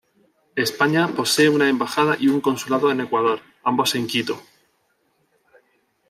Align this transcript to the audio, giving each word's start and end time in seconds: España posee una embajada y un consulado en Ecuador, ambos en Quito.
España 0.55 1.09
posee 1.15 1.47
una 1.47 1.69
embajada 1.69 2.17
y 2.19 2.27
un 2.29 2.41
consulado 2.41 2.91
en 2.91 3.01
Ecuador, 3.01 3.39
ambos 3.63 3.93
en 3.93 4.07
Quito. 4.07 4.41